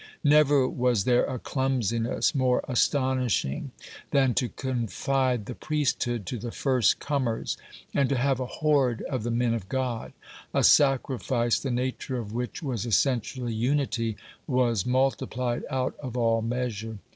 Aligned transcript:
OBERMANN 0.25 0.75
175 0.75 0.75
Never 0.79 0.81
was 0.89 1.03
there 1.03 1.25
a 1.25 1.37
clumsiness 1.37 2.33
more 2.33 2.65
astonishing 2.67 3.69
than 4.09 4.33
to 4.33 4.49
confide 4.49 5.45
the 5.45 5.53
priesthood 5.53 6.25
to 6.25 6.39
the 6.39 6.49
first 6.49 6.97
comers, 6.97 7.55
and 7.93 8.09
to 8.09 8.17
have 8.17 8.39
a 8.39 8.47
horde 8.47 9.03
of 9.03 9.21
the 9.21 9.29
men 9.29 9.53
of 9.53 9.69
God. 9.69 10.13
A 10.55 10.63
sacrifice, 10.63 11.59
the 11.59 11.69
nature 11.69 12.17
of 12.17 12.33
which 12.33 12.63
was 12.63 12.83
essentially 12.87 13.53
unity, 13.53 14.17
was 14.47 14.87
multiplied 14.87 15.63
out 15.69 15.95
of 16.01 16.17
all 16.17 16.41
measure. 16.41 16.97